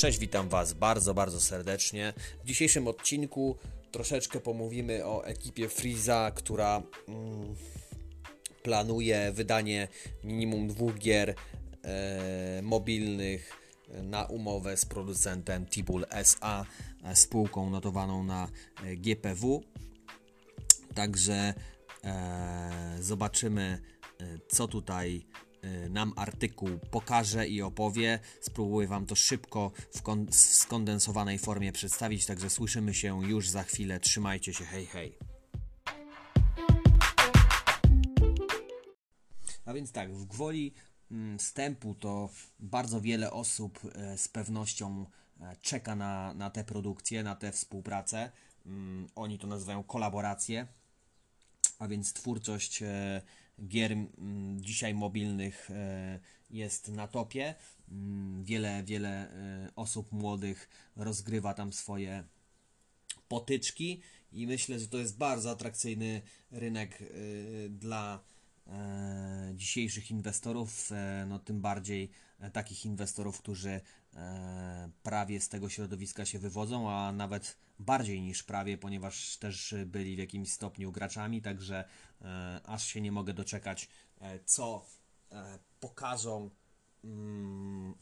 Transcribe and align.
Cześć, 0.00 0.18
witam 0.18 0.48
Was 0.48 0.72
bardzo, 0.72 1.14
bardzo 1.14 1.40
serdecznie. 1.40 2.12
W 2.44 2.46
dzisiejszym 2.46 2.88
odcinku 2.88 3.56
troszeczkę 3.92 4.40
pomówimy 4.40 5.06
o 5.06 5.24
ekipie 5.26 5.68
Freeza, 5.68 6.32
która 6.34 6.82
mm, 7.08 7.54
planuje 8.62 9.32
wydanie 9.32 9.88
minimum 10.24 10.68
dwóch 10.68 10.98
gier 10.98 11.34
e, 11.84 12.62
mobilnych 12.62 13.52
na 14.02 14.24
umowę 14.24 14.76
z 14.76 14.84
producentem 14.84 15.66
Tibul 15.66 16.06
SA, 16.10 16.66
spółką 17.14 17.70
notowaną 17.70 18.24
na 18.24 18.48
e, 18.84 18.96
GPW. 18.96 19.62
Także 20.94 21.54
e, 22.04 22.96
zobaczymy, 23.00 23.78
e, 24.20 24.38
co 24.48 24.68
tutaj 24.68 25.26
nam 25.90 26.12
artykuł 26.16 26.68
pokaże 26.90 27.48
i 27.48 27.62
opowie. 27.62 28.18
Spróbuję 28.40 28.88
Wam 28.88 29.06
to 29.06 29.14
szybko 29.14 29.72
w, 29.90 30.02
w 30.30 30.34
skondensowanej 30.34 31.38
formie 31.38 31.72
przedstawić, 31.72 32.26
także 32.26 32.50
słyszymy 32.50 32.94
się 32.94 33.28
już 33.28 33.48
za 33.48 33.62
chwilę. 33.62 34.00
Trzymajcie 34.00 34.54
się, 34.54 34.64
hej, 34.64 34.86
hej. 34.86 35.18
A 39.64 39.72
więc 39.72 39.92
tak, 39.92 40.14
w 40.14 40.24
gwoli 40.24 40.74
mm, 41.10 41.38
wstępu 41.38 41.94
to 41.94 42.30
bardzo 42.58 43.00
wiele 43.00 43.30
osób 43.30 43.80
e, 43.94 44.18
z 44.18 44.28
pewnością 44.28 45.06
e, 45.40 45.56
czeka 45.62 45.96
na, 45.96 46.34
na 46.34 46.50
tę 46.50 46.64
produkcję, 46.64 47.22
na 47.22 47.36
tę 47.36 47.52
współpracę. 47.52 48.30
Mm, 48.66 49.08
oni 49.14 49.38
to 49.38 49.46
nazywają 49.46 49.82
kolaboracje, 49.82 50.66
a 51.78 51.88
więc 51.88 52.12
twórczość 52.12 52.82
gier 53.68 53.92
mm, 53.92 54.60
dzisiaj 54.60 54.94
mobilnych 54.94 55.70
e, 55.70 56.20
jest 56.50 56.88
na 56.88 57.08
topie. 57.08 57.54
Mm, 57.90 58.44
wiele, 58.44 58.82
wiele 58.82 59.08
e, 59.08 59.70
osób 59.76 60.12
młodych 60.12 60.68
rozgrywa 60.96 61.54
tam 61.54 61.72
swoje 61.72 62.24
potyczki 63.28 64.00
i 64.32 64.46
myślę, 64.46 64.78
że 64.78 64.88
to 64.88 64.98
jest 64.98 65.18
bardzo 65.18 65.50
atrakcyjny 65.50 66.22
rynek 66.50 67.02
e, 67.02 67.06
dla 67.68 68.24
dzisiejszych 69.54 70.10
inwestorów, 70.10 70.90
no 71.26 71.38
tym 71.38 71.60
bardziej 71.60 72.10
takich 72.52 72.84
inwestorów, 72.84 73.38
którzy 73.38 73.80
prawie 75.02 75.40
z 75.40 75.48
tego 75.48 75.68
środowiska 75.68 76.24
się 76.24 76.38
wywodzą, 76.38 76.90
a 76.90 77.12
nawet 77.12 77.56
bardziej 77.80 78.22
niż 78.22 78.42
prawie, 78.42 78.78
ponieważ 78.78 79.36
też 79.36 79.74
byli 79.86 80.16
w 80.16 80.18
jakimś 80.18 80.52
stopniu 80.52 80.92
graczami, 80.92 81.42
także 81.42 81.84
e, 82.22 82.60
aż 82.64 82.86
się 82.86 83.00
nie 83.00 83.12
mogę 83.12 83.34
doczekać, 83.34 83.88
e, 84.20 84.38
co 84.44 84.86
e, 85.32 85.58
pokażą 85.80 86.50
mm, 87.04 87.94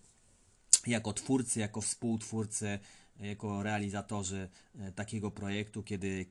jako 0.86 1.12
twórcy, 1.12 1.60
jako 1.60 1.80
współtwórcy, 1.80 2.78
jako 3.20 3.62
realizatorzy 3.62 4.48
takiego 4.94 5.30
projektu, 5.30 5.82
kiedy 5.82 6.26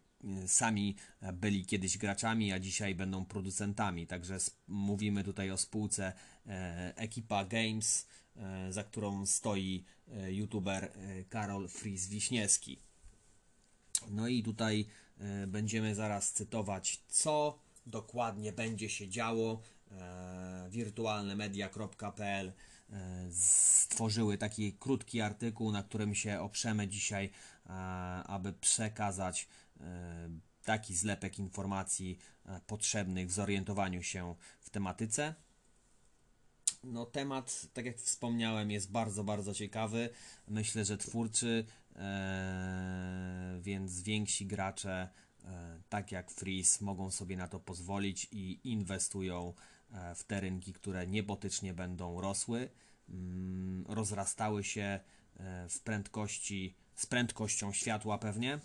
sami 0.48 0.96
byli 1.34 1.66
kiedyś 1.66 1.98
graczami, 1.98 2.52
a 2.54 2.60
dzisiaj 2.60 2.96
będą 2.96 3.26
producentami. 3.26 4.08
Także 4.08 4.38
mówimy 4.68 5.24
tutaj 5.24 5.52
o 5.52 5.58
spółce 5.58 6.14
Ekipa 6.96 7.46
Games, 7.46 8.08
za 8.70 8.84
którą 8.84 9.26
stoi 9.26 9.86
youtuber 10.28 10.92
Karol 11.30 11.68
Fries-Wiśniewski. 11.68 12.78
No 14.10 14.28
i 14.28 14.44
tutaj 14.44 14.86
e, 15.18 15.48
będziemy 15.48 15.96
zaraz 15.96 16.32
cytować, 16.32 17.02
co 17.08 17.60
dokładnie 17.86 18.52
będzie 18.52 18.90
się 18.90 19.10
działo. 19.10 19.62
E, 19.92 20.68
wirtualnemedia.pl 20.70 22.48
e, 22.48 23.28
stworzyły 23.32 24.38
taki 24.38 24.74
krótki 24.74 25.22
artykuł, 25.22 25.72
na 25.72 25.84
którym 25.84 26.16
się 26.16 26.40
oprzemy 26.40 26.88
dzisiaj, 26.88 27.30
aby 28.26 28.54
przekazać 28.54 29.48
taki 30.64 30.96
zlepek 30.96 31.40
informacji 31.40 32.18
potrzebnych 32.68 33.28
w 33.28 33.32
zorientowaniu 33.32 34.04
się 34.04 34.36
w 34.62 34.70
tematyce. 34.70 35.36
No, 36.88 37.06
temat, 37.06 37.68
tak 37.74 37.86
jak 37.86 37.98
wspomniałem, 37.98 38.72
jest 38.72 38.92
bardzo, 38.92 39.24
bardzo 39.24 39.54
ciekawy. 39.54 40.10
Myślę, 40.48 40.86
że 40.86 40.98
twórczy 40.98 41.66
E, 41.98 43.60
więc 43.62 44.02
więksi 44.02 44.46
gracze, 44.46 45.10
e, 45.46 45.80
tak 45.90 46.12
jak 46.12 46.32
Freeze, 46.32 46.86
mogą 46.86 47.12
sobie 47.12 47.38
na 47.38 47.48
to 47.48 47.60
pozwolić 47.60 48.28
i 48.32 48.60
inwestują 48.64 49.54
e, 49.92 50.16
w 50.16 50.24
te 50.24 50.40
rynki, 50.40 50.74
które 50.74 51.08
niebotycznie 51.08 51.74
będą 51.74 52.22
rosły, 52.22 52.70
mm, 53.10 53.86
rozrastały 53.88 54.64
się 54.64 55.00
w 55.70 55.80
prędkości, 55.80 56.76
z 56.96 57.06
prędkością 57.06 57.74
światła 57.74 58.18
pewnie. 58.18 58.60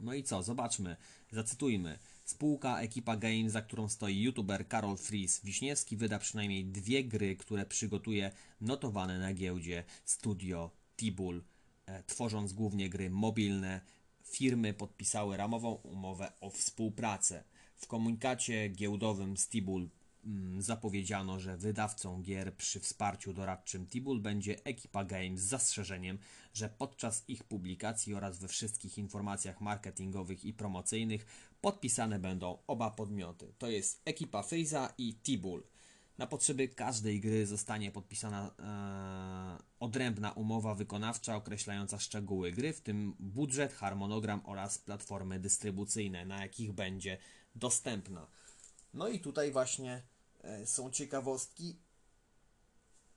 No 0.00 0.14
i 0.14 0.22
co, 0.22 0.42
zobaczmy, 0.42 0.96
zacytujmy. 1.32 1.98
Spółka 2.26 2.80
Ekipa 2.80 3.16
Games, 3.16 3.52
za 3.52 3.62
którą 3.62 3.88
stoi 3.88 4.22
youtuber 4.22 4.68
Karol 4.68 4.96
Fries 4.96 5.40
Wiśniewski, 5.44 5.96
wyda 5.96 6.18
przynajmniej 6.18 6.64
dwie 6.64 7.04
gry, 7.04 7.36
które 7.36 7.66
przygotuje 7.66 8.30
notowane 8.60 9.18
na 9.18 9.34
giełdzie 9.34 9.84
studio 10.04 10.70
Tibul 10.96 11.42
E, 11.86 12.02
tworząc 12.02 12.52
głównie 12.52 12.90
gry 12.90 13.10
mobilne, 13.10 13.80
firmy 14.22 14.74
podpisały 14.74 15.36
ramową 15.36 15.72
umowę 15.72 16.32
o 16.40 16.50
współpracę. 16.50 17.44
W 17.76 17.86
komunikacie 17.86 18.68
giełdowym 18.68 19.36
z 19.36 19.48
Tibul 19.48 19.88
zapowiedziano, 20.58 21.40
że 21.40 21.56
wydawcą 21.56 22.22
gier 22.22 22.56
przy 22.56 22.80
wsparciu 22.80 23.32
doradczym 23.32 23.86
Tibul 23.86 24.20
będzie 24.20 24.64
Ekipa 24.64 25.04
Games 25.04 25.40
z 25.40 25.48
zastrzeżeniem, 25.48 26.18
że 26.54 26.68
podczas 26.68 27.24
ich 27.28 27.44
publikacji 27.44 28.14
oraz 28.14 28.38
we 28.38 28.48
wszystkich 28.48 28.98
informacjach 28.98 29.60
marketingowych 29.60 30.44
i 30.44 30.52
promocyjnych 30.52 31.26
podpisane 31.60 32.18
będą 32.18 32.58
oba 32.66 32.90
podmioty. 32.90 33.52
To 33.58 33.68
jest 33.68 34.02
Ekipa 34.04 34.42
Freeza 34.42 34.94
i 34.98 35.14
Tibul. 35.14 35.62
Na 36.18 36.26
potrzeby 36.26 36.68
każdej 36.68 37.20
gry 37.20 37.46
zostanie 37.46 37.90
podpisana 37.92 38.50
e, 38.58 39.64
odrębna 39.80 40.32
umowa 40.32 40.74
wykonawcza 40.74 41.36
określająca 41.36 41.98
szczegóły 41.98 42.52
gry, 42.52 42.72
w 42.72 42.80
tym 42.80 43.14
budżet, 43.18 43.72
harmonogram 43.72 44.40
oraz 44.44 44.78
platformy 44.78 45.40
dystrybucyjne, 45.40 46.24
na 46.24 46.42
jakich 46.42 46.72
będzie 46.72 47.18
dostępna. 47.54 48.26
No 48.94 49.08
i 49.08 49.20
tutaj 49.20 49.52
właśnie 49.52 50.02
są 50.64 50.90
ciekawostki 50.90 51.76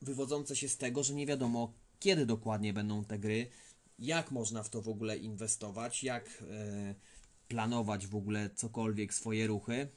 wywodzące 0.02 0.56
się 0.56 0.70
z 0.70 0.78
tego, 0.78 1.04
że 1.04 1.14
nie 1.14 1.26
wiadomo 1.26 1.74
kiedy 2.00 2.26
dokładnie 2.26 2.74
będą 2.74 3.06
te 3.06 3.20
gry, 3.20 3.50
jak 4.00 4.32
można 4.32 4.64
w 4.64 4.70
to 4.70 4.82
w 4.82 4.90
ogóle 4.90 5.18
inwestować, 5.18 6.04
jak 6.04 6.44
e, 6.52 6.96
planować 7.48 8.08
w 8.08 8.16
ogóle 8.16 8.50
cokolwiek 8.56 9.14
swoje 9.14 9.48
ruchy, 9.48 9.88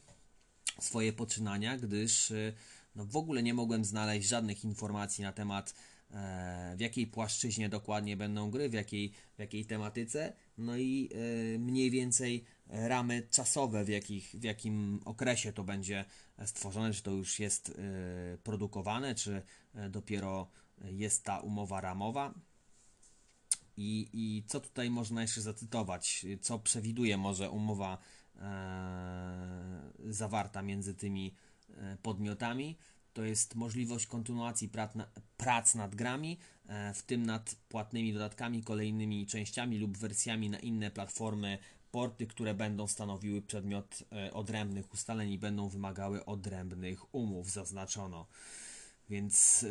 swoje 0.81 1.13
poczynania, 1.13 1.79
gdyż 1.79 2.31
e, 2.31 2.53
no 2.95 3.05
w 3.05 3.17
ogóle 3.17 3.43
nie 3.43 3.55
mogłem 3.55 3.85
znaleźć 3.85 4.29
żadnych 4.29 4.65
informacji 4.65 5.25
na 5.25 5.33
temat 5.33 5.75
e, 6.11 6.75
w 6.77 6.81
jakiej 6.81 7.07
płaszczyźnie 7.07 7.69
dokładnie 7.69 8.17
będą 8.17 8.51
gry, 8.51 8.69
w 8.69 8.73
jakiej, 8.73 9.13
w 9.37 9.39
jakiej 9.39 9.67
tematyce, 9.67 10.33
no 10.59 10.77
i 10.77 11.11
e, 11.55 11.59
mniej 11.59 11.91
więcej 11.91 12.45
ramy 12.67 13.27
czasowe, 13.31 13.85
w, 13.85 13.89
jakich, 13.89 14.31
w 14.35 14.43
jakim 14.45 15.01
okresie 15.05 15.53
to 15.53 15.65
będzie 15.65 16.05
stworzone, 16.45 16.93
czy 16.93 17.03
to 17.03 17.11
już 17.11 17.39
jest 17.39 17.69
e, 17.69 17.73
produkowane, 18.39 19.15
czy 19.15 19.43
dopiero 19.91 20.49
jest 20.85 21.25
ta 21.25 21.39
umowa 21.41 21.81
ramowa. 21.81 22.35
I, 23.77 24.09
I 24.13 24.45
co 24.47 24.61
tutaj 24.61 24.91
można 24.91 25.23
jeszcze 25.23 25.41
zacytować? 25.41 26.27
Co 26.41 26.59
przewiduje 26.59 27.17
może 27.17 27.51
umowa 27.51 27.99
e, 28.37 29.93
zawarta 30.09 30.63
między 30.63 30.95
tymi 30.95 31.35
E, 31.79 31.97
podmiotami. 32.03 32.79
To 33.13 33.25
jest 33.25 33.55
możliwość 33.55 34.07
kontynuacji 34.07 34.71
prac 35.37 35.75
nad 35.75 35.95
grami, 35.95 36.39
e, 36.67 36.95
w 36.95 37.03
tym 37.03 37.27
nad 37.27 37.57
płatnymi 37.69 38.13
dodatkami, 38.13 38.63
kolejnymi 38.63 39.27
częściami 39.27 39.79
lub 39.79 39.99
wersjami 39.99 40.51
na 40.51 40.59
inne 40.59 40.91
platformy, 40.91 41.59
porty, 41.91 42.27
które 42.27 42.55
będą 42.55 42.87
stanowiły 42.87 43.43
przedmiot 43.43 44.03
e, 44.13 44.33
odrębnych 44.33 44.93
ustaleń 44.93 45.31
i 45.31 45.39
będą 45.39 45.69
wymagały 45.69 46.25
odrębnych 46.25 47.15
umów, 47.15 47.51
zaznaczono. 47.51 48.27
Więc, 49.11 49.67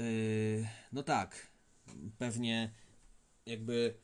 no 0.92 1.04
tak, 1.04 1.48
pewnie 2.18 2.72
jakby 3.46 3.98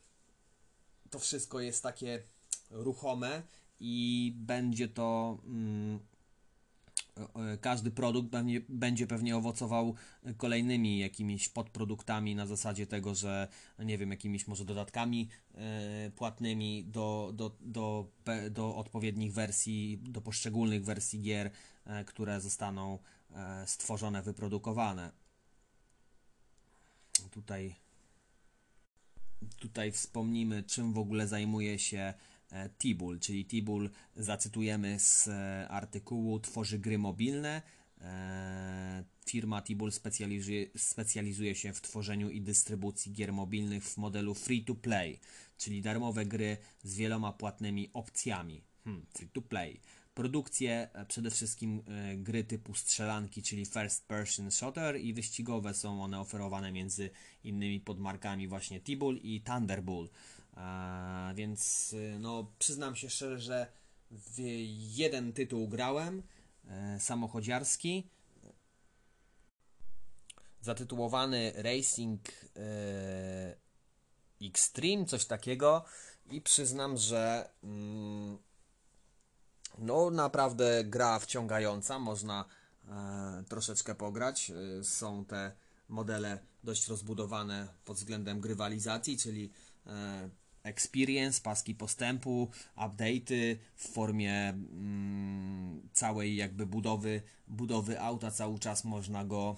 to 1.10 1.19
wszystko 1.19 1.60
jest 1.60 1.84
takie 1.84 2.24
ruchome 2.69 3.44
i 3.80 4.34
będzie 4.36 4.88
to. 4.88 5.38
Mm, 5.45 6.00
E, 6.00 6.17
każdy 7.62 7.92
produkt 7.92 8.30
będzie 8.69 9.08
pewnie 9.08 9.38
owocował 9.38 9.96
kolejnymi 10.38 11.00
jakimiś 11.00 11.50
podproduktami 11.50 12.36
na 12.36 12.46
zasadzie 12.46 12.88
tego, 12.88 13.16
że 13.16 13.48
nie 13.80 13.98
wiem, 13.98 14.12
jakimiś 14.12 14.48
może 14.48 14.66
dodatkami 14.66 15.30
e, 15.56 16.12
płatnymi 16.16 16.86
do, 16.86 17.31
do, 17.34 17.56
do, 17.62 18.08
do 18.52 18.75
odpowiednich 18.75 19.34
wersji, 19.34 20.00
do 20.02 20.22
poszczególnych 20.22 20.86
wersji 20.86 21.22
gier, 21.22 21.52
e, 21.86 22.06
które 22.06 22.42
zostaną 22.42 23.00
stworzone, 23.66 24.24
wyprodukowane. 24.24 25.12
Tutaj 27.31 27.75
tutaj 29.60 29.92
wspomnimy, 29.92 30.63
czym 30.63 30.94
w 30.94 30.98
ogóle 30.98 31.28
zajmuje 31.28 31.80
się 31.80 31.98
e, 32.00 32.13
Tibul, 32.78 33.20
czyli 33.20 33.46
Tibul, 33.46 33.90
zacytujemy 34.16 35.00
z 35.00 35.28
e, 35.28 35.68
artykułu, 35.70 36.40
tworzy 36.40 36.80
gry 36.80 36.98
mobilne. 36.98 37.62
E, 38.02 39.04
Firma 39.26 39.62
Tibul 39.62 39.92
specjalizuje, 39.92 40.66
specjalizuje 40.78 41.56
się 41.56 41.74
w 41.74 41.82
tworzeniu 41.82 42.30
i 42.30 42.42
dystrybucji 42.42 43.12
gier 43.14 43.34
mobilnych 43.34 43.86
w 43.86 43.98
modelu 43.98 44.34
free 44.34 44.66
to 44.66 44.76
play, 44.76 45.20
czyli 45.58 45.82
darmowe 45.82 46.26
gry 46.26 46.58
z 46.84 46.96
wieloma 46.96 47.34
płatnymi 47.34 47.90
opcjami. 47.94 48.64
Hmm, 48.84 49.06
free 49.14 49.30
to 49.30 49.42
play. 49.42 49.82
Produkcje, 50.14 50.90
e, 50.94 51.06
przede 51.06 51.32
wszystkim 51.32 51.82
e, 51.88 52.18
gry 52.18 52.44
typu 52.44 52.74
strzelanki, 52.74 53.44
czyli 53.44 53.66
first 53.66 54.08
person 54.08 54.52
shooter 54.52 55.00
i 55.02 55.14
wyścigowe 55.14 55.74
są 55.74 56.04
one 56.04 56.20
oferowane 56.20 56.72
między 56.72 57.10
innymi 57.44 57.80
pod 57.80 58.00
markami 58.00 58.48
właśnie 58.48 58.82
T-Bull 58.82 59.20
i 59.24 59.42
Thunderbull. 59.42 60.10
E, 60.57 61.33
więc 61.36 61.94
e, 61.94 62.19
no 62.19 62.51
przyznam 62.59 62.95
się 62.95 63.09
szczerze, 63.09 63.39
że 63.39 63.68
w 64.12 64.39
jeden 64.95 65.33
tytuł 65.33 65.68
grałem, 65.68 66.24
e, 66.68 67.00
samochodziarski, 67.00 68.09
zatytułowany 70.62 71.54
Racing 71.56 72.21
e, 72.56 73.56
Extreme, 74.42 75.06
coś 75.06 75.25
takiego. 75.25 75.86
I 76.31 76.42
przyznam, 76.42 76.98
że 76.98 77.50
mm, 77.63 78.38
no 79.77 80.10
naprawdę 80.10 80.83
gra 80.83 81.19
wciągająca, 81.19 82.00
można 82.00 82.45
troszeczkę 83.50 83.95
pograć. 83.95 84.51
Są 84.83 85.25
te 85.25 85.51
modele 85.89 86.39
dość 86.63 86.88
rozbudowane 86.88 87.68
pod 87.86 87.98
względem 87.98 88.39
grywalizacji, 88.39 89.18
czyli 89.18 89.51
experience, 90.68 91.42
paski 91.42 91.75
postępu, 91.75 92.50
update'y 92.75 93.58
w 93.75 93.88
formie 93.88 94.50
mm, 94.50 95.90
całej 95.94 96.36
jakby 96.36 96.66
budowy, 96.66 97.22
budowy 97.48 98.02
auta. 98.02 98.31
Cały 98.31 98.60
czas 98.60 98.84
można 98.84 99.25
go, 99.25 99.58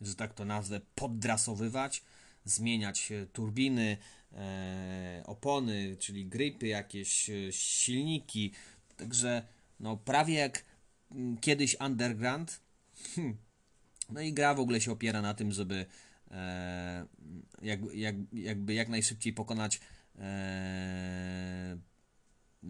że 0.00 0.14
tak 0.14 0.34
to 0.34 0.44
nazwę, 0.44 0.80
poddrasowywać, 0.94 2.02
zmieniać 2.44 3.12
e, 3.12 3.26
turbiny, 3.26 3.96
e, 4.32 5.22
opony, 5.26 5.96
czyli 5.98 6.26
grypy, 6.26 6.66
jakieś 6.66 7.30
e, 7.30 7.52
silniki. 7.52 8.52
Także 8.96 9.46
no 9.80 9.96
prawie 9.96 10.34
jak 10.34 10.64
mm, 11.10 11.36
kiedyś 11.38 11.76
Underground. 11.80 12.60
Hmm. 13.14 13.36
No 14.10 14.20
i 14.20 14.32
gra 14.32 14.54
w 14.54 14.60
ogóle 14.60 14.80
się 14.80 14.92
opiera 14.92 15.22
na 15.22 15.34
tym, 15.34 15.52
żeby 15.52 15.86
e, 16.30 17.06
jak, 17.62 17.80
jak, 17.94 18.16
jakby 18.32 18.74
jak 18.74 18.88
najszybciej 18.88 19.32
pokonać 19.32 19.80
e, 20.18 21.78
e, 22.64 22.68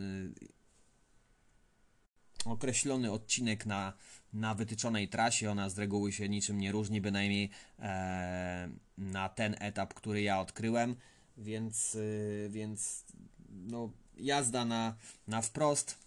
określony 2.45 3.13
odcinek 3.13 3.67
na, 3.67 3.93
na 4.33 4.55
wytyczonej 4.55 5.09
trasie. 5.09 5.51
Ona 5.51 5.69
z 5.69 5.79
reguły 5.79 6.13
się 6.13 6.29
niczym 6.29 6.59
nie 6.59 6.73
różni, 6.73 7.01
bynajmniej 7.01 7.51
e, 7.79 8.69
na 8.99 9.29
ten 9.29 9.57
etap, 9.61 9.95
który 9.95 10.23
ja 10.23 10.41
odkryłem. 10.41 10.97
Więc, 11.37 11.97
e, 11.97 12.49
więc 12.49 13.05
no, 13.49 13.91
jazda 14.17 14.65
na, 14.65 14.97
na 15.29 15.43
wprost. 15.43 15.99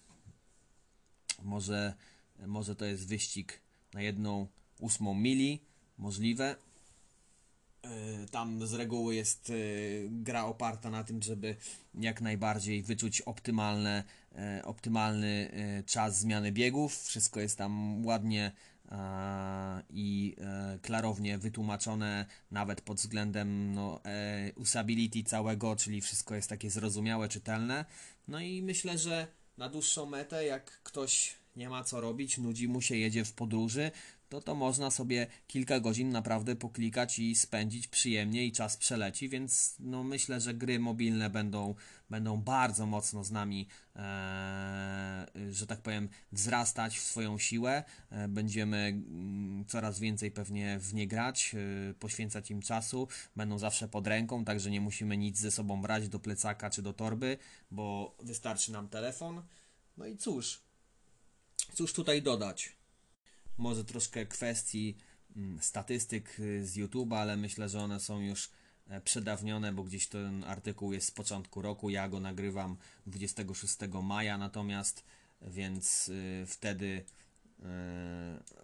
Może, 1.44 1.94
może 2.48 2.76
to 2.76 2.86
jest 2.86 3.08
wyścig 3.08 3.62
na 3.94 4.02
jedną 4.02 4.48
ósmą 4.80 5.14
mili. 5.14 5.62
Możliwe. 5.98 6.56
E, 7.88 8.28
Tam 8.32 8.68
z 8.68 8.74
reguły 8.74 9.16
jest 9.16 9.50
e, 9.50 9.54
gra 10.10 10.46
oparta 10.46 10.90
na 10.90 11.04
tym, 11.04 11.22
żeby 11.22 11.56
jak 12.00 12.22
najbardziej 12.22 12.84
wyczuć 12.84 13.22
optymalne, 13.22 14.04
e, 14.36 14.62
optymalny 14.66 15.52
czas 15.86 16.20
zmiany 16.20 16.52
biegów. 16.52 17.04
Wszystko 17.04 17.40
jest 17.40 17.58
tam 17.58 18.06
ładnie 18.06 18.52
i 19.90 20.36
e, 20.40 20.80
klarownie 20.82 21.38
wytłumaczone, 21.38 22.26
nawet 22.52 22.82
pod 22.82 22.98
względem 22.98 23.74
no, 23.74 24.02
e, 24.06 24.52
usability 24.56 25.24
całego, 25.24 25.76
czyli 25.76 26.02
wszystko 26.02 26.36
jest 26.36 26.50
takie 26.50 26.70
zrozumiałe, 26.70 27.30
czytelne. 27.30 27.86
No 28.28 28.40
i 28.40 28.62
myślę, 28.62 28.98
że 28.98 29.28
na 29.58 29.70
dłuższą 29.70 30.06
metę, 30.06 30.46
jak 30.46 30.82
ktoś 30.84 31.36
nie 31.56 31.70
ma 31.70 31.84
co 31.84 32.02
robić, 32.02 32.38
nudzi 32.38 32.68
mu 32.68 32.82
się, 32.82 32.96
jedzie 32.96 33.26
w 33.26 33.34
podróży, 33.34 33.92
to 34.30 34.42
to 34.42 34.56
można 34.56 34.92
sobie 34.92 35.28
kilka 35.48 35.80
godzin 35.80 36.10
naprawdę 36.10 36.56
poklikać 36.56 37.20
i 37.20 37.36
spędzić 37.36 37.88
przyjemnie 37.88 38.46
i 38.46 38.52
czas 38.52 38.78
przeleci, 38.78 39.30
więc 39.30 39.76
no 39.80 40.04
myślę, 40.04 40.42
że 40.42 40.54
gry 40.54 40.80
mobilne 40.80 41.30
będą, 41.30 41.76
będą 42.10 42.38
bardzo 42.38 42.86
mocno 42.86 43.24
z 43.24 43.32
nami, 43.32 43.68
e, 43.96 45.28
że 45.52 45.68
tak 45.68 45.82
powiem, 45.82 46.10
wzrastać 46.32 46.98
w 47.00 47.04
swoją 47.04 47.38
siłę. 47.38 47.84
E, 48.10 48.28
będziemy 48.28 48.78
mm, 48.78 49.66
coraz 49.68 50.00
więcej 50.00 50.32
pewnie 50.32 50.80
w 50.80 50.94
nie 50.94 51.08
grać, 51.08 51.56
e, 51.90 51.94
poświęcać 51.94 52.52
im 52.52 52.62
czasu, 52.62 53.08
będą 53.36 53.58
zawsze 53.58 53.88
pod 53.88 54.08
ręką, 54.08 54.46
także 54.46 54.72
nie 54.72 54.82
musimy 54.82 55.18
nic 55.18 55.40
ze 55.40 55.52
sobą 55.52 55.82
brać 55.82 56.10
do 56.10 56.20
plecaka 56.20 56.70
czy 56.70 56.82
do 56.82 56.94
torby, 56.94 57.38
bo 57.72 58.16
wystarczy 58.20 58.72
nam 58.72 58.90
telefon. 58.90 59.44
No 59.98 60.06
i 60.06 60.18
cóż, 60.18 60.62
cóż 61.74 61.94
tutaj 61.94 62.22
dodać? 62.22 62.77
Może 63.58 63.86
troszkę 63.86 64.26
kwestii 64.26 64.98
mm, 65.36 65.60
statystyk 65.62 66.40
y, 66.40 66.68
z 66.68 66.78
YouTube'a, 66.78 67.16
ale 67.16 67.38
myślę, 67.38 67.70
że 67.70 67.80
one 67.80 68.00
są 68.00 68.20
już 68.20 68.50
e, 68.88 69.02
przedawnione, 69.02 69.74
bo 69.74 69.84
gdzieś 69.84 70.08
ten 70.08 70.44
artykuł 70.44 70.94
jest 70.94 71.08
z 71.08 71.12
początku 71.12 71.62
roku. 71.62 71.90
Ja 71.90 72.10
go 72.10 72.20
nagrywam 72.20 72.78
26 73.06 73.78
maja, 74.04 74.38
natomiast 74.38 75.04
więc 75.42 76.10
y, 76.10 76.46
wtedy 76.48 76.86
y, 76.86 77.04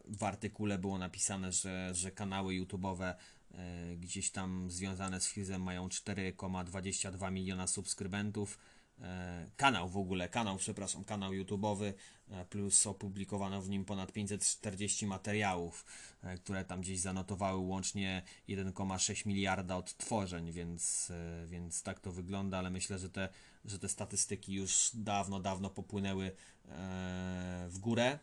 w 0.06 0.24
artykule 0.24 0.78
było 0.78 0.98
napisane, 0.98 1.52
że, 1.52 1.90
że 1.94 2.12
kanały 2.12 2.54
YouTube'owe 2.54 3.14
y, 3.14 3.56
gdzieś 3.98 4.32
tam 4.32 4.72
związane 4.72 5.22
z 5.22 5.28
Fizem 5.28 5.62
mają 5.62 5.88
4,22 5.88 7.32
miliona 7.32 7.68
subskrybentów. 7.68 8.58
E, 9.02 9.50
kanał 9.58 9.90
w 9.90 9.98
ogóle, 9.98 10.30
kanał, 10.30 10.58
przepraszam, 10.58 11.04
kanał 11.04 11.32
YouTube'owy, 11.32 11.94
e, 12.30 12.46
plus 12.46 12.88
opublikowano 12.88 13.62
w 13.62 13.70
nim 13.70 13.86
ponad 13.86 14.12
540 14.12 15.08
materiałów, 15.08 15.86
e, 16.24 16.38
które 16.38 16.66
tam 16.66 16.82
gdzieś 16.82 17.00
zanotowały 17.00 17.60
łącznie 17.60 18.24
1,6 18.48 19.26
miliarda 19.26 19.78
odtworzeń, 19.78 20.52
więc, 20.52 21.12
więc 21.46 21.84
tak 21.84 22.00
to 22.00 22.12
wygląda, 22.12 22.58
ale 22.58 22.70
myślę, 22.70 23.00
że 23.00 23.10
te, 23.10 23.30
że 23.66 23.80
te 23.80 23.90
statystyki 23.90 24.54
już 24.54 24.92
dawno, 24.94 25.40
dawno 25.40 25.70
popłynęły 25.70 26.32
w 27.70 27.78
górę. 27.80 28.20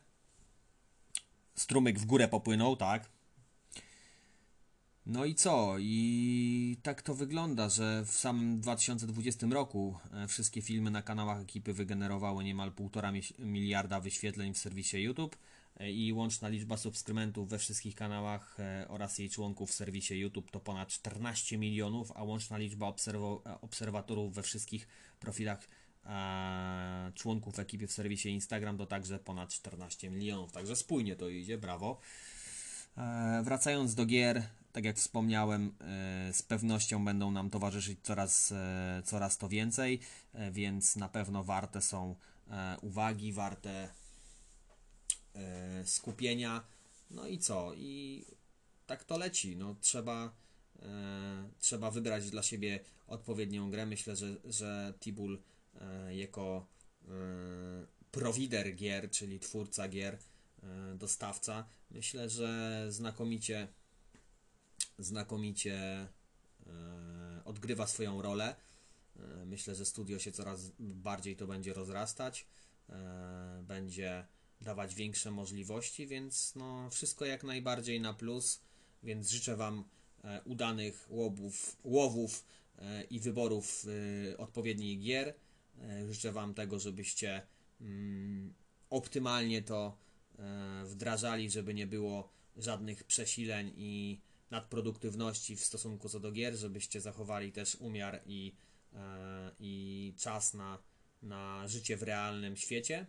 Strumyk 1.55 1.99
w 1.99 2.05
górę 2.05 2.29
popłynął, 2.29 2.77
tak? 2.77 3.20
No 5.13 5.25
i 5.25 5.35
co? 5.35 5.77
I 5.79 6.77
tak 6.83 7.03
to 7.03 7.15
wygląda, 7.15 7.69
że 7.69 8.05
w 8.07 8.11
samym 8.11 8.61
2020 8.61 9.47
roku 9.51 9.99
e, 10.13 10.29
wszystkie 10.29 10.63
filmy 10.63 10.91
na 10.91 11.03
kanałach 11.03 11.41
ekipy 11.41 11.73
wygenerowały 11.73 12.45
niemal 12.45 12.71
1,5 12.71 13.13
mieś- 13.13 13.39
miliarda 13.39 14.01
wyświetleń 14.01 14.55
w 14.55 14.59
serwisie 14.59 14.97
YouTube 15.03 15.37
e, 15.77 15.91
i 15.93 16.13
łączna 16.13 16.49
liczba 16.49 16.77
subskrybentów 16.77 17.49
we 17.49 17.59
wszystkich 17.59 17.95
kanałach 17.95 18.61
e, 18.61 18.89
oraz 18.89 19.19
jej 19.19 19.31
członków 19.31 19.71
w 19.71 19.75
serwisie 19.75 20.15
YouTube 20.15 20.51
to 20.51 20.61
ponad 20.61 20.89
14 20.89 21.59
milionów, 21.59 22.13
a 22.15 22.23
łączna 22.23 22.59
liczba 22.59 22.95
obserwatorów 23.61 24.35
we 24.35 24.43
wszystkich 24.43 24.89
profilach 25.21 25.69
członków 27.15 27.59
ekipy 27.59 27.87
w 27.87 27.93
serwisie 27.93 28.29
Instagram 28.29 28.79
to 28.79 28.87
także 28.87 29.19
ponad 29.19 29.51
14 29.51 30.11
milionów. 30.11 30.53
Także 30.53 30.77
spójnie 30.77 31.17
to 31.17 31.29
idzie, 31.29 31.59
brawo. 31.59 32.01
E, 32.97 33.43
Wracając 33.45 33.95
do 33.95 34.07
gier, 34.07 34.43
tak 34.73 34.85
jak 34.85 34.97
wspomniałem, 34.97 35.75
e, 35.81 36.33
z 36.33 36.43
pewnością 36.43 37.05
będą 37.05 37.31
nam 37.31 37.51
towarzyszyć 37.51 37.99
coraz, 38.03 38.53
e, 38.53 39.03
coraz 39.05 39.39
to 39.39 39.49
więcej, 39.49 40.01
więc 40.53 40.97
na 40.97 41.09
pewno 41.09 41.45
warte 41.45 41.83
są 41.83 42.17
uwagi, 42.83 43.33
warte 43.33 43.89
skupienia. 45.85 46.65
No 47.11 47.27
i 47.27 47.39
co? 47.39 47.73
I 47.75 48.25
tak 48.87 49.05
to 49.05 49.19
leci. 49.19 49.57
No, 49.57 49.77
trzeba, 49.81 50.33
trzeba 51.61 51.91
wybrać 51.91 52.31
dla 52.31 52.43
siebie 52.43 52.81
odpowiednią 53.07 53.71
grę. 53.71 53.87
Myślę, 53.87 54.17
że, 54.17 54.37
że 54.45 54.95
Tibul 55.01 55.43
jako 56.11 56.67
prowider 58.11 58.75
gier, 58.75 59.11
czyli 59.11 59.41
twórca 59.41 59.89
gier, 59.89 60.19
dostawca, 60.95 61.69
myślę, 61.91 62.29
że 62.29 62.87
znakomicie 62.89 63.69
znakomicie 65.03 65.77
e, 65.77 66.09
odgrywa 67.45 67.87
swoją 67.87 68.23
rolę. 68.23 68.57
E, 69.17 69.45
Myślę, 69.47 69.75
że 69.75 69.85
studio 69.85 70.19
się 70.19 70.33
coraz 70.33 70.73
bardziej 70.79 71.37
to 71.37 71.47
będzie 71.47 71.73
rozrastać, 71.73 72.47
e, 72.89 73.63
będzie 73.67 74.27
dawać 74.61 74.95
większe 74.95 75.31
możliwości, 75.31 76.07
więc 76.07 76.55
no, 76.55 76.91
wszystko 76.91 77.25
jak 77.25 77.45
najbardziej 77.45 78.01
na 78.01 78.15
plus. 78.15 78.61
Więc 79.03 79.31
życzę 79.31 79.57
Wam 79.57 79.85
e, 80.25 80.43
udanych 80.45 81.07
łowów, 81.11 81.77
łowów 81.85 82.45
i 83.11 83.21
wyborów 83.21 83.87
odpowiednich 84.39 85.01
gier. 85.01 85.35
Życzę 86.11 86.33
Wam 86.33 86.55
tego, 86.55 86.79
żebyście 86.79 87.43
mm, 87.81 88.55
optymalnie 88.91 89.63
to 89.63 89.97
wdrażali, 90.85 91.51
żeby 91.51 91.75
nie 91.75 91.87
było 91.87 92.29
żadnych 92.57 93.05
przesileń 93.05 93.73
i 93.77 94.21
nadproduktywności 94.51 95.57
w 95.57 95.65
stosunku 95.65 96.09
co 96.09 96.21
do 96.21 96.33
gier, 96.33 96.57
żebyście 96.57 97.01
zachowali 97.01 97.53
też 97.53 97.75
umiar 97.75 98.23
i, 98.27 98.55
i 99.59 100.15
czas 100.19 100.55
na, 100.55 100.79
na 101.23 101.69
życie 101.69 101.97
w 101.97 102.03
realnym 102.03 102.57
świecie. 102.57 103.07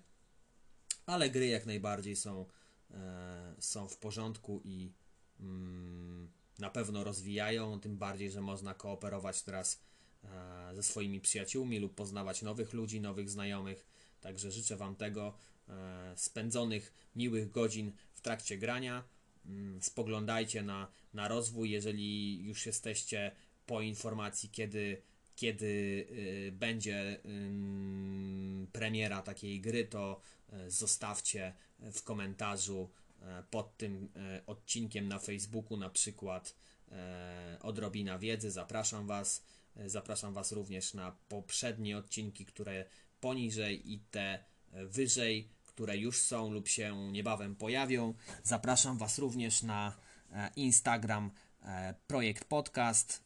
Ale 1.06 1.30
gry 1.30 1.48
jak 1.48 1.66
najbardziej 1.66 2.16
są, 2.16 2.46
są 3.60 3.88
w 3.88 3.98
porządku 3.98 4.62
i 4.64 4.92
mm, 5.40 6.32
na 6.60 6.70
pewno 6.70 7.04
rozwijają, 7.04 7.80
tym 7.80 7.98
bardziej, 7.98 8.32
że 8.32 8.42
można 8.42 8.74
kooperować 8.74 9.44
teraz 9.44 9.82
e, 10.24 10.76
ze 10.76 10.84
swoimi 10.84 11.22
przyjaciółmi 11.22 11.80
lub 11.80 11.96
poznawać 11.96 12.42
nowych 12.42 12.74
ludzi, 12.74 13.02
nowych 13.02 13.30
znajomych. 13.30 13.91
Także 14.22 14.52
życzę 14.52 14.78
Wam 14.78 14.96
tego, 14.96 15.34
e, 15.70 16.14
spędzonych 16.16 16.94
miłych 17.16 17.52
godzin 17.52 17.92
w 18.14 18.22
trakcie 18.22 18.58
grania. 18.58 19.04
Mm, 19.46 19.82
spoglądajcie 19.82 20.64
na, 20.64 20.88
na 21.14 21.28
rozwój, 21.28 21.72
jeżeli 21.72 22.42
już 22.44 22.66
jesteście 22.66 23.32
po 23.66 23.82
informacji, 23.82 24.50
kiedy, 24.50 25.02
kiedy 25.36 25.66
y, 25.66 26.52
będzie 26.52 27.22
premiera 28.72 29.22
takiej 29.22 29.62
gry, 29.62 29.86
to 29.86 30.22
e, 30.50 30.72
zostawcie 30.72 31.54
w 31.80 32.04
komentarzu 32.04 32.90
E, 33.22 33.44
pod 33.44 33.78
tym 33.78 34.10
odcinkiem 34.46 35.08
na 35.08 35.20
Facebooku, 35.20 35.78
na 35.78 35.90
przykład 35.90 36.56
odrobina 37.62 38.20
wiedzy. 38.20 38.52
Zapraszam 38.52 39.08
Was. 39.08 39.44
Zapraszam 39.86 40.34
Was 40.34 40.52
również 40.52 40.94
na 40.94 41.16
poprzednie 41.30 41.98
odcinki, 41.98 42.46
które 42.46 42.86
poniżej 43.22 43.94
i 43.94 44.00
te 44.00 44.44
wyżej, 44.74 45.50
które 45.66 45.98
już 45.98 46.22
są 46.22 46.52
lub 46.52 46.68
się 46.68 47.12
niebawem 47.12 47.56
pojawią. 47.56 48.14
Zapraszam 48.44 48.98
Was 48.98 49.18
również 49.18 49.64
na 49.64 49.98
Instagram 50.56 51.32
Projekt 52.08 52.46
Podcast. 52.46 53.24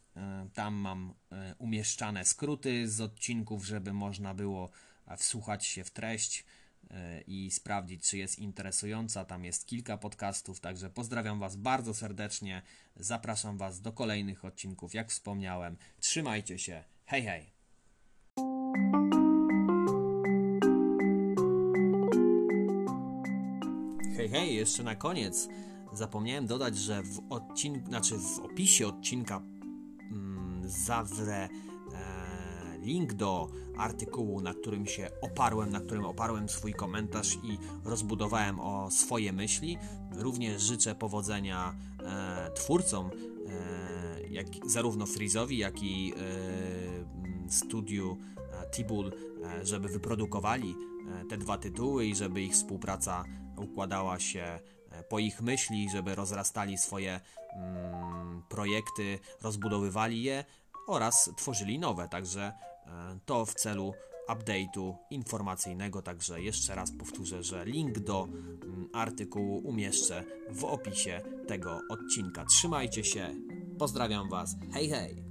Tam 0.54 0.74
mam 0.74 1.14
umieszczane 1.58 2.25
skróty 2.25 2.90
z 2.90 3.02
odcinków, 3.02 3.66
żeby 3.66 3.94
można 3.94 4.34
było 4.34 4.70
wsłuchać 5.18 5.66
się 5.66 5.84
w 5.84 5.92
treść. 5.92 6.46
E, 6.92 7.22
i 7.22 7.52
sprawdzić, 7.52 8.10
czy 8.10 8.18
jest 8.18 8.40
interesująca. 8.40 9.25
Tam 9.25 9.46
jest 9.46 9.68
kilka 9.68 9.98
podcastów, 9.98 10.60
także 10.60 10.90
pozdrawiam 10.90 11.40
Was 11.40 11.56
bardzo 11.56 11.94
serdecznie. 11.94 12.62
Zapraszam 12.96 13.58
Was 13.58 13.82
do 13.82 13.92
kolejnych 13.92 14.46
odcinków, 14.46 14.94
jak 14.94 15.10
wspomniałem. 15.10 15.78
Trzymajcie 16.00 16.60
się. 16.60 16.84
Hej, 17.06 17.24
hej! 17.24 17.56
Hej, 24.17 24.29
hej, 24.29 24.55
jeszcze 24.55 24.84
na 24.84 24.95
koniec 24.95 25.48
zapomniałem 25.93 26.48
dodać, 26.48 26.77
że 26.77 27.03
w 27.03 27.22
odcinku, 27.29 27.89
znaczy 27.89 28.17
w 28.17 28.39
opisie 28.39 28.88
odcinka 28.88 29.41
mm, 30.12 30.62
zawrę 30.65 31.50
link 32.86 33.13
do 33.13 33.48
artykułu, 33.77 34.41
na 34.41 34.53
którym 34.53 34.86
się 34.86 35.10
oparłem, 35.22 35.69
na 35.69 35.79
którym 35.79 36.05
oparłem 36.05 36.50
swój 36.50 36.74
komentarz 36.74 37.36
i 37.36 37.57
rozbudowałem 37.84 38.60
o 38.60 38.91
swoje 38.91 39.34
myśli. 39.34 39.77
Również 40.12 40.62
życzę 40.62 40.95
powodzenia 40.95 41.75
e, 42.00 42.51
twórcom, 42.51 43.10
e, 43.48 44.27
jak, 44.29 44.48
zarówno 44.65 45.05
Freeze'owi, 45.05 45.51
jak 45.51 45.84
i 45.84 46.13
e, 46.13 47.51
studiu 47.53 48.17
e, 48.38 48.69
Tibul, 48.72 49.07
e, 49.07 49.65
żeby 49.65 49.89
wyprodukowali 49.89 50.75
e, 51.22 51.25
te 51.25 51.38
dwa 51.38 51.57
tytuły 51.57 52.05
i 52.05 52.15
żeby 52.15 52.41
ich 52.41 52.53
współpraca 52.53 53.24
układała 53.58 54.20
się 54.20 54.60
po 55.10 55.20
ich 55.20 55.42
myśli, 55.42 55.90
żeby 55.90 56.16
rozrastali 56.16 56.78
swoje 56.78 57.20
mm, 57.56 58.44
projekty, 58.50 59.20
rozbudowywali 59.42 60.24
je 60.24 60.46
oraz 60.88 61.30
tworzyli 61.38 61.80
nowe. 61.80 62.08
Także 62.10 62.54
E, 62.88 63.20
to 63.26 63.46
w 63.46 63.54
celu 63.54 63.94
update'u 64.28 64.94
informacyjnego, 65.10 66.02
także 66.02 66.42
jeszcze 66.42 66.76
raz 66.76 66.92
powtórzę, 66.92 67.44
że 67.44 67.66
link 67.66 68.00
do 68.00 68.24
mm, 68.24 68.90
artykułu 68.94 69.58
umieszczę 69.58 70.24
w 70.50 70.64
opisie 70.64 71.22
tego 71.48 71.82
odcinka. 71.90 72.46
Trzymajcie 72.46 73.04
się, 73.04 73.36
pozdrawiam 73.80 74.30
Was, 74.30 74.56
hej 74.74 74.90
hej! 74.90 75.26